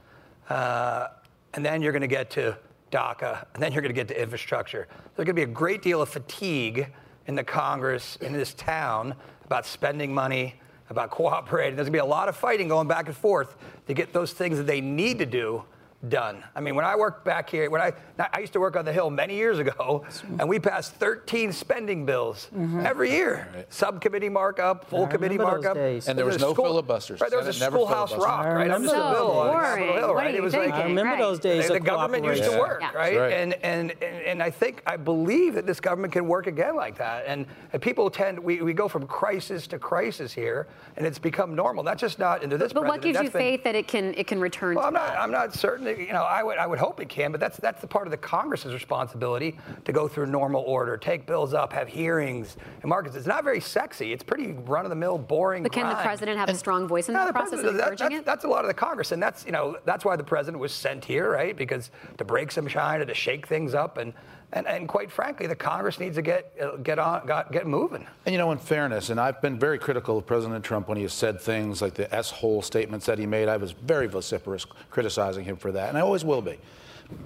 [0.51, 1.09] uh,
[1.55, 2.59] and then you're going to get to
[2.91, 4.89] DACA, and then you're going to get to infrastructure.
[5.15, 6.89] There's going to be a great deal of fatigue
[7.27, 10.57] in the Congress in this town about spending money
[10.91, 11.77] about cooperating.
[11.77, 14.33] There's going to be a lot of fighting going back and forth to get those
[14.33, 15.65] things that they need to do
[16.09, 16.45] done.
[16.55, 18.93] I mean, when I worked back here, when I I used to work on the
[18.93, 20.05] Hill many years ago,
[20.39, 22.85] and we passed 13 spending bills mm-hmm.
[22.85, 23.49] every year.
[23.55, 23.73] Right.
[23.73, 27.21] Subcommittee markup, full committee markup, and there was, was no school, filibusters.
[27.21, 30.15] Right, there was Senate a schoolhouse rock right under the bill on Capitol Hill.
[30.15, 31.19] Right, it was like I remember right.
[31.19, 31.69] those days.
[31.69, 32.93] The, the government used to work, yeah.
[32.93, 33.17] right?
[33.17, 33.33] right?
[33.33, 36.99] And, and and and I think I believe that this government can work again like
[36.99, 37.25] that.
[37.27, 41.55] And, and people tend we, we go from crisis to crisis here, and it's become
[41.55, 41.83] normal.
[41.85, 42.73] That's just not into this.
[42.73, 44.77] But, but what gives you faith that it can it can return?
[44.77, 45.86] Well, I'm not I'm not certain.
[45.87, 48.11] You know, I would I would hope it can, but that's that's the part of
[48.11, 52.57] the Congress's responsibility to go through normal order, take bills up, have hearings.
[52.83, 54.13] And Marcus, it's not very sexy.
[54.13, 55.63] It's pretty run of the mill, boring.
[55.63, 55.99] But can grind.
[55.99, 58.15] the president have and, a strong voice in no, the process of encouraging that, that's,
[58.15, 58.25] it?
[58.25, 60.73] That's a lot of the Congress, and that's you know that's why the president was
[60.73, 61.57] sent here, right?
[61.57, 64.13] Because to break some shine and to shake things up and.
[64.53, 68.07] And, and, quite frankly, the Congress needs to get uh, get on got, get moving.
[68.25, 71.03] And you know, in fairness, and I've been very critical of President Trump when he
[71.03, 73.49] has said things like the S-hole statements that he made.
[73.49, 76.59] I was very vociferous criticizing him for that, and I always will be.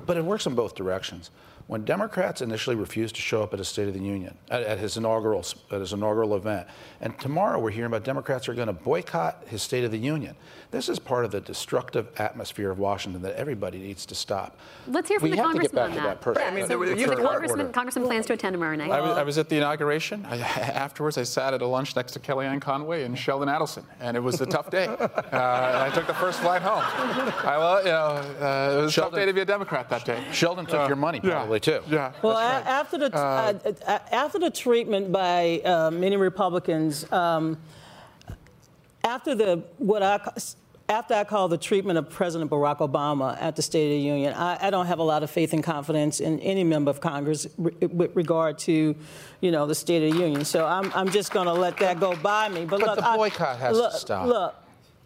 [0.07, 1.31] But it works in both directions.
[1.67, 4.79] When Democrats initially refused to show up at a State of the Union, at, at
[4.79, 6.67] his inaugural at his inaugural event,
[7.01, 10.35] and tomorrow we're hearing about Democrats are going to boycott his State of the Union.
[10.73, 14.59] This is part of the destructive atmosphere of Washington that everybody needs to stop.
[14.89, 16.09] Let's hear from We the have to get congressman back on to that.
[16.09, 16.43] that person.
[16.43, 18.91] Yeah, I mean, so, there- you the congressman, congressman plans to attend tomorrow night.
[18.91, 20.27] I was, I was at the inauguration.
[20.29, 24.17] I, afterwards, I sat at a lunch next to Kellyanne Conway and Sheldon Adelson, and
[24.17, 24.89] it was a tough day.
[25.31, 26.83] Uh, I took the first flight home.
[27.47, 30.05] I, lo- you know, uh, it was a tough day to be a Democrat that
[30.05, 30.23] day.
[30.33, 31.81] Sheldon took Uh, your money yeah, probably too.
[31.89, 32.13] Yeah.
[32.23, 33.53] Well, a- after the uh,
[33.87, 37.59] uh, after the treatment by uh, many Republicans, um,
[39.05, 40.21] after the what I
[40.89, 44.33] after I call the treatment of President Barack Obama at the State of the Union,
[44.35, 47.47] I, I don't have a lot of faith and confidence in any member of Congress
[47.59, 48.97] re- with regard to,
[49.41, 50.45] you know, the State of the Union.
[50.45, 52.65] So I'm, I'm just going to let that go by me.
[52.65, 54.27] But, But look, the I- boycott has to look, stop.
[54.27, 54.55] Look,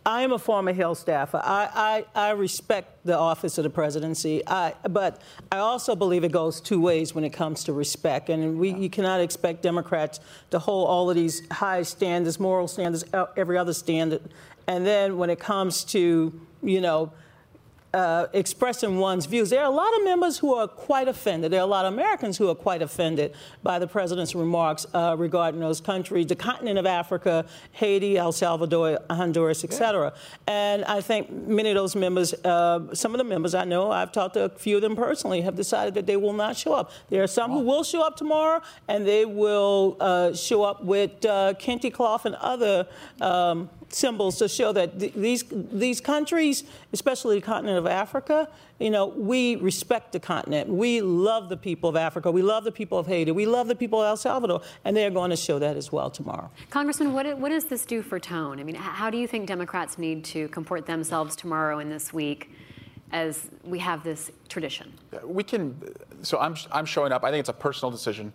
[0.07, 1.41] I am a former Hill staffer.
[1.43, 6.33] I, I, I respect the office of the presidency, I, but I also believe it
[6.33, 8.29] goes two ways when it comes to respect.
[8.29, 13.05] And we, you cannot expect Democrats to hold all of these high standards, moral standards,
[13.37, 14.21] every other standard.
[14.67, 17.13] And then when it comes to, you know,
[17.95, 19.51] uh, expressing one's views.
[19.51, 21.53] There are a lot of members who are quite offended.
[21.53, 25.15] There are a lot of Americans who are quite offended by the president's remarks uh,
[25.17, 30.13] regarding those countries, the continent of Africa, Haiti, El Salvador, Honduras, et cetera.
[30.47, 34.13] And I think many of those members, uh, some of the members I know, I've
[34.13, 36.91] talked to a few of them personally, have decided that they will not show up.
[37.11, 41.25] There are some who will show up tomorrow, and they will uh, show up with
[41.25, 42.87] uh, kente cloth and other
[43.21, 48.91] um, symbols to show that th- these these countries, especially the continent of Africa, you
[48.91, 50.69] know, we respect the continent.
[50.69, 52.31] We love the people of Africa.
[52.31, 53.31] We love the people of Haiti.
[53.31, 56.11] We love the people of El Salvador, and they're going to show that as well
[56.11, 56.51] tomorrow.
[56.71, 58.61] Congressman, what, what does this do for tone?
[58.61, 62.51] I mean, how do you think Democrats need to comport themselves tomorrow and this week
[63.13, 64.93] as we have this tradition?
[65.23, 65.81] we can
[66.23, 68.33] so I'm, I'm showing up i think it's a personal decision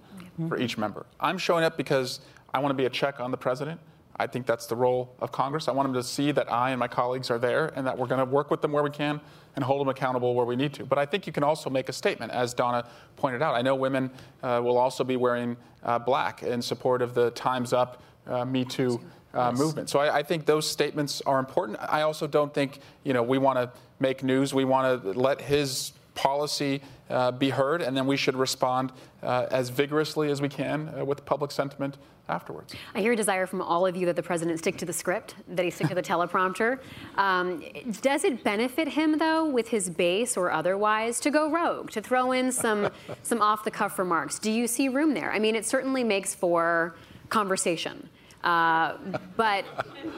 [0.47, 2.21] for each member i'm showing up because
[2.53, 3.79] i want to be a check on the president
[4.19, 6.79] i think that's the role of congress i want them to see that i and
[6.79, 9.19] my colleagues are there and that we're going to work with them where we can
[9.55, 11.89] and hold them accountable where we need to but i think you can also make
[11.89, 14.11] a statement as donna pointed out i know women
[14.43, 18.63] uh, will also be wearing uh, black in support of the times up uh, me
[18.63, 18.99] too
[19.33, 19.89] uh, movement.
[19.89, 21.77] So I, I think those statements are important.
[21.81, 24.53] I also don't think you know we want to make news.
[24.53, 28.91] We want to let his policy uh, be heard, and then we should respond
[29.23, 32.75] uh, as vigorously as we can uh, with public sentiment afterwards.
[32.93, 35.35] I hear a desire from all of you that the president stick to the script,
[35.47, 36.79] that he stick to the teleprompter.
[37.15, 37.63] Um,
[38.01, 42.33] does it benefit him, though, with his base or otherwise, to go rogue, to throw
[42.33, 42.89] in some
[43.23, 44.37] some off the cuff remarks?
[44.37, 45.31] Do you see room there?
[45.31, 46.95] I mean, it certainly makes for
[47.29, 48.09] conversation.
[48.43, 48.97] Uh,
[49.35, 49.65] but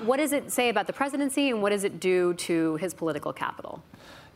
[0.04, 3.32] what does it say about the presidency, and what does it do to his political
[3.34, 3.84] capital?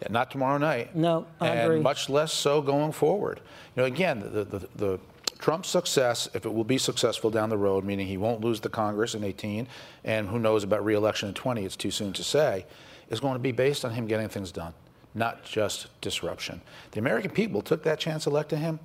[0.10, 0.96] Not tomorrow night.
[0.96, 1.82] No, I and agree.
[1.82, 3.40] much less so going forward.
[3.76, 5.00] You know, again, the, the, the
[5.40, 8.70] Trump's success, if it will be successful down the road, meaning he won't lose the
[8.70, 9.68] Congress in 18,
[10.04, 12.66] and who knows about re-election in 20, it's too soon to say,
[13.10, 14.74] is going to be based on him getting things done,
[15.14, 16.62] not just disruption.
[16.92, 18.80] The American people took that chance electing him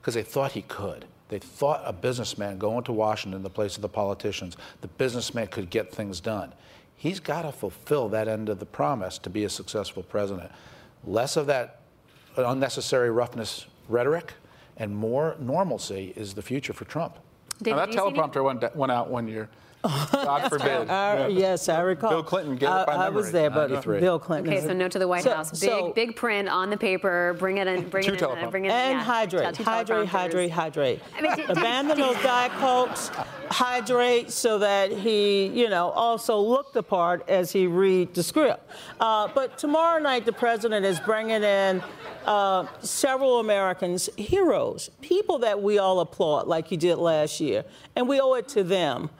[0.00, 1.06] because they thought he could.
[1.28, 5.46] They thought a businessman going to Washington in the place of the politicians, the businessman
[5.46, 6.52] could get things done.
[6.96, 10.50] He's got to fulfill that end of the promise to be a successful president.
[11.04, 11.80] Less of that
[12.36, 14.34] unnecessary roughness rhetoric
[14.76, 17.16] and more normalcy is the future for Trump.
[17.60, 19.48] David, now, that you see any- teleprompter went, went out one year.
[19.82, 20.88] God forbid.
[20.88, 22.10] I- yes, I recall.
[22.10, 24.00] Bill Clinton gave it I, by I was there, but 93.
[24.00, 24.52] Bill Clinton.
[24.52, 25.50] Okay, so no to the White So- House.
[25.50, 27.34] Big, so- big print on the paper.
[27.38, 27.88] Bring it in.
[27.88, 28.28] Bring Two it in.
[28.44, 28.50] uh.
[28.50, 28.74] Bring it in.
[28.74, 31.00] And yeah, hydrate, hydrate, hydrate, hydrate.
[31.16, 33.10] I mean, d- d- Abandon those diet cokes.
[33.50, 38.70] Hydrate so that he, you know, also look the part as he read the script.
[38.98, 41.82] Uh, but tomorrow night, the president is bringing in
[42.24, 47.64] uh, several Americans, heroes, people that we all applaud, like he did last year,
[47.96, 49.10] and we owe it to them.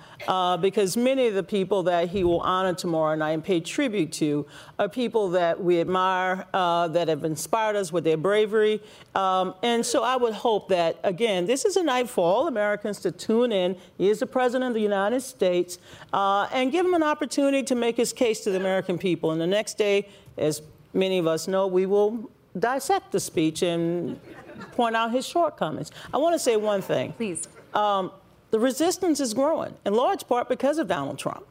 [0.53, 4.13] Uh, because many of the people that he will honor tomorrow night and pay tribute
[4.13, 4.47] to
[4.79, 8.83] are people that we admire, uh, that have inspired us with their bravery.
[9.15, 13.01] Um, and so I would hope that, again, this is a night for all Americans
[13.01, 13.79] to tune in.
[13.97, 15.79] He is the President of the United States,
[16.13, 19.31] uh, and give him an opportunity to make his case to the American people.
[19.31, 20.61] And the next day, as
[20.93, 24.21] many of us know, we will dissect the speech and
[24.73, 25.91] point out his shortcomings.
[26.13, 27.49] I want to say one thing Please.
[27.73, 28.13] um,
[28.53, 31.47] the resistance is growing, in large part because of Donald Trump.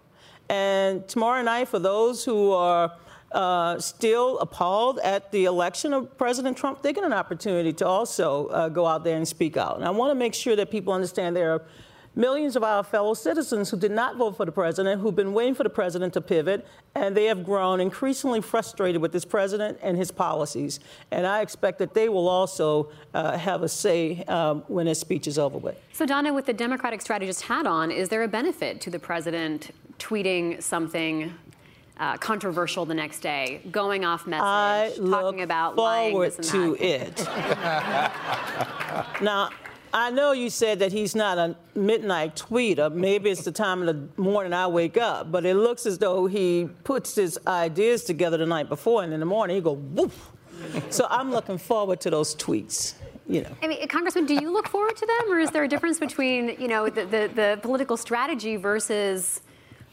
[0.49, 2.93] And tomorrow night, for those who are
[3.31, 8.47] uh, still appalled at the election of President Trump, they get an opportunity to also
[8.47, 9.77] uh, go out there and speak out.
[9.77, 11.63] And I want to make sure that people understand there are
[12.15, 15.55] millions of our fellow citizens who did not vote for the president, who've been waiting
[15.55, 19.97] for the president to pivot, and they have grown increasingly frustrated with this president and
[19.97, 20.79] his policies.
[21.11, 25.27] And I expect that they will also uh, have a say um, when his speech
[25.27, 25.77] is over with.
[25.93, 29.71] So, Donna, with the Democratic strategist hat on, is there a benefit to the president
[29.99, 31.33] tweeting something
[32.01, 36.75] uh, controversial the next day, going off message, I talking about forward lying, this to
[36.77, 36.83] that.
[36.83, 37.19] it.
[39.21, 39.51] now,
[39.93, 42.91] I know you said that he's not a midnight tweeter.
[42.93, 46.27] Maybe it's the time of the morning I wake up, but it looks as though
[46.27, 50.31] he puts his ideas together the night before, and in the morning he go woof.
[50.89, 52.95] so I'm looking forward to those tweets.
[53.27, 53.55] You know.
[53.61, 56.55] I mean, Congressman, do you look forward to them, or is there a difference between
[56.59, 59.41] you know the, the, the political strategy versus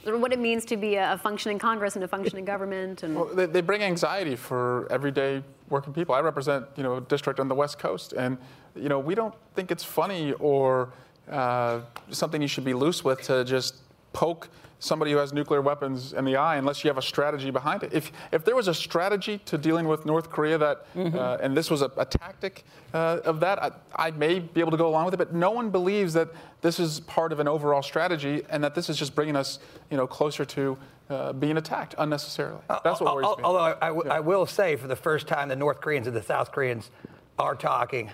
[0.05, 3.03] what it means to be a functioning Congress and a functioning government?
[3.03, 6.15] And well, they, they, bring anxiety for everyday working people.
[6.15, 8.39] I represent, you know, a district on the West Coast, and
[8.75, 10.93] you know, we don't think it's funny or
[11.31, 13.77] uh, something you should be loose with to just
[14.13, 14.49] poke
[14.81, 17.93] somebody who has nuclear weapons in the eye unless you have a strategy behind it.
[17.93, 21.19] If, if there was a strategy to dealing with North Korea that, mm-hmm.
[21.19, 24.71] uh, and this was a, a tactic uh, of that, I, I, may be able
[24.71, 26.29] to go along with it, but no one believes that
[26.61, 29.59] this is part of an overall strategy and that this is just bringing us,
[29.91, 30.79] you know, closer to
[31.11, 32.61] uh, being attacked unnecessarily.
[32.69, 33.45] That's what worries me.
[33.45, 34.15] Although I, I, w- yeah.
[34.15, 36.91] I will say, for the first time, the North Koreans and the South Koreans
[37.39, 38.11] are talking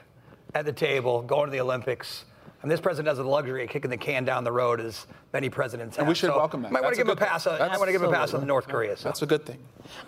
[0.55, 2.25] at the table, going to the Olympics.
[2.63, 5.51] And this president has the luxury of kicking the can down the road as many
[5.51, 6.05] presidents have.
[6.05, 6.73] And we should so welcome that.
[6.73, 7.47] Might want to give him a pass.
[7.47, 8.97] On, might want to give him a pass on the North Korea.
[8.97, 9.11] So.
[9.11, 9.59] That's a good thing.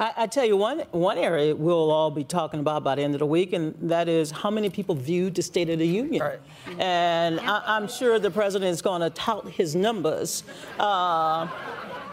[0.00, 3.14] I, I, tell you one one area we'll all be talking about by the end
[3.14, 6.22] of the week, and that is how many people viewed the State of the Union.
[6.22, 6.38] Right.
[6.78, 10.42] And I, am sure the president is going to tout his numbers.
[10.78, 11.48] Uh,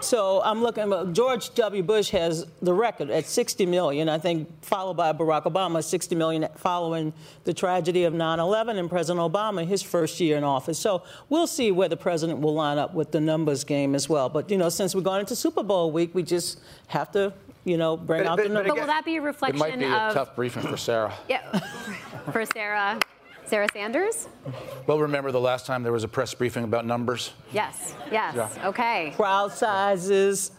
[0.04, 1.14] so I'm looking.
[1.14, 1.84] George W.
[1.84, 6.48] Bush has the record at 60 million, I think, followed by Barack Obama, 60 million
[6.56, 7.14] following
[7.46, 10.78] the tragedy of 9/11, and President Obama his first year in office.
[10.78, 14.30] So we'll see where the president will line up with the numbers game as well.
[14.30, 17.34] But you know, since we're going into Super Bowl week, we just have to
[17.66, 18.72] you know, bring but, out but, the numbers.
[18.72, 19.68] But will that be a reflection of?
[19.68, 21.14] It might be a tough briefing for Sarah.
[21.30, 21.60] Yeah,
[22.32, 23.00] for Sarah.
[23.46, 24.28] Sarah Sanders?
[24.88, 27.32] Well, remember the last time there was a press briefing about numbers?
[27.52, 28.36] Yes, yes.
[28.36, 28.68] Yeah.
[28.68, 29.14] Okay.
[29.16, 30.52] Crowd sizes,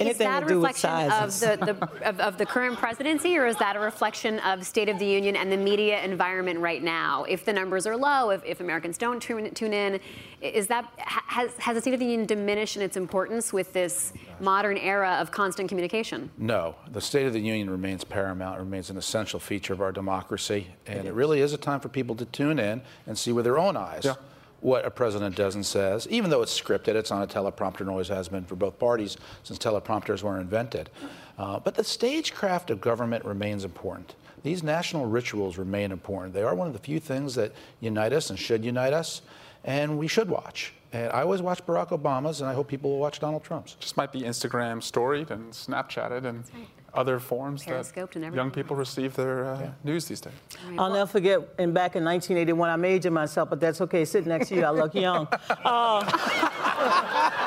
[0.00, 3.56] Anything is that a reflection of the, the of, of, the current presidency, or is
[3.58, 7.22] that a reflection of State of the Union and the media environment right now?
[7.24, 10.00] If the numbers are low, if, if Americans don't tune, tune in,
[10.40, 10.90] is that
[11.34, 15.18] has, has the State of the Union diminished in its importance with this modern era
[15.20, 16.30] of constant communication?
[16.38, 20.68] No, the State of the Union remains paramount, remains an essential feature of our democracy,
[20.86, 23.44] and it, it really is a time for people to tune in and see with
[23.44, 24.04] their own eyes.
[24.04, 24.14] Yeah
[24.60, 27.90] what a president does and says, even though it's scripted, it's on a teleprompter and
[27.90, 30.88] always has been for both parties since teleprompters were invented.
[31.36, 34.14] Uh, but the stagecraft of government remains important.
[34.42, 36.32] These national rituals remain important.
[36.32, 39.20] They are one of the few things that unite us and should unite us,
[39.64, 40.72] and we should watch.
[40.94, 43.74] And I always watch Barack Obama's, and I hope people will watch Donald Trump's.
[43.74, 48.76] Just might be Instagram storied and Snapchatted and right other forms Periscoped that young people
[48.76, 49.70] receive their uh, yeah.
[49.82, 50.32] news these days.
[50.68, 54.04] Right, I'll well, never forget, and back in 1981, I'm aging myself, but that's okay.
[54.04, 55.28] Sitting next to you, I look young.
[55.64, 57.30] Uh, uh,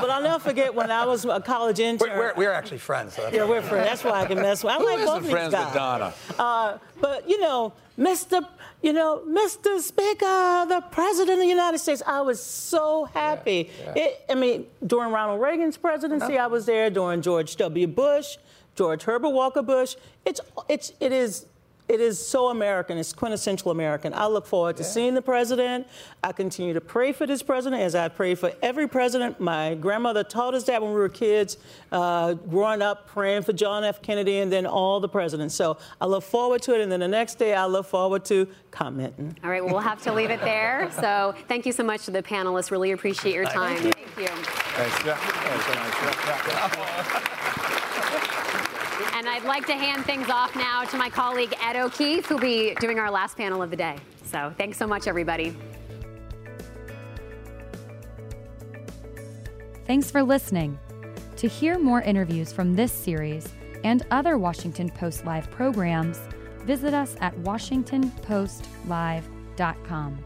[0.00, 2.10] but I'll never forget when I was a college intern.
[2.10, 3.14] We're, we're, we're actually friends.
[3.14, 3.88] So yeah, we're friends.
[3.88, 4.72] That's why I can mess with.
[4.72, 5.66] I like both these friends guys.
[5.66, 6.14] with Donna?
[6.38, 8.46] Uh, but you know, Mr.
[8.82, 9.78] You know, Mr.
[9.78, 12.02] Speaker, the President of the United States.
[12.06, 13.70] I was so happy.
[13.78, 14.02] Yeah, yeah.
[14.04, 16.88] It, I mean, during Ronald Reagan's presidency, I was there.
[16.88, 17.86] During George W.
[17.86, 18.36] Bush.
[18.76, 19.96] George Herbert Walker Bush.
[20.24, 21.44] It's, it's, it is
[21.90, 22.98] it is so American.
[22.98, 24.14] It's quintessential American.
[24.14, 24.88] I look forward to yeah.
[24.88, 25.88] seeing the president.
[26.22, 29.40] I continue to pray for this president as I pray for every president.
[29.40, 31.56] My grandmother taught us that when we were kids,
[31.90, 34.02] uh, growing up, praying for John F.
[34.02, 35.56] Kennedy and then all the presidents.
[35.56, 36.80] So I look forward to it.
[36.80, 39.36] And then the next day, I look forward to commenting.
[39.42, 40.92] All right, well, we'll have to leave it there.
[41.00, 42.70] So thank you so much to the panelists.
[42.70, 43.78] Really appreciate your time.
[43.78, 44.04] Thank you.
[44.04, 44.44] Thank you.
[44.76, 45.04] Thanks.
[45.04, 45.16] Yeah.
[46.76, 47.46] Thanks.
[49.20, 52.74] And I'd like to hand things off now to my colleague Ed O'Keefe, who'll be
[52.76, 53.96] doing our last panel of the day.
[54.24, 55.54] So thanks so much, everybody.
[59.86, 60.78] Thanks for listening.
[61.36, 63.46] To hear more interviews from this series
[63.84, 66.18] and other Washington Post Live programs,
[66.64, 70.24] visit us at WashingtonPostLive.com.